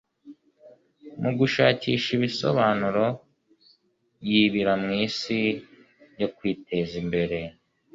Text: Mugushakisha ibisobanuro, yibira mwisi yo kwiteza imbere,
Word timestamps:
Mugushakisha 1.21 2.09
ibisobanuro, 2.17 3.05
yibira 4.29 4.73
mwisi 4.83 5.39
yo 6.19 6.27
kwiteza 6.35 6.93
imbere, 7.03 7.37